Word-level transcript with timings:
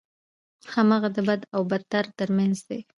هماغه 0.73 1.09
د 1.15 1.17
بد 1.27 1.41
او 1.55 1.61
بدتر 1.71 2.05
ترمنځ 2.19 2.57
دی. 2.69 2.79